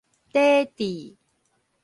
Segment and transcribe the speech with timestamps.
[0.33, 1.15] 底蒂